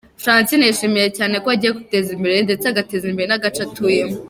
Francine 0.23 0.63
yishimiye 0.65 1.07
cyane 1.17 1.35
ko 1.43 1.47
agiye 1.55 1.71
kwiteza 1.77 2.09
imbere 2.15 2.35
ndetse 2.47 2.65
agateza 2.67 3.05
imbere 3.07 3.27
n'agace 3.29 3.59
atuyemo. 3.67 4.15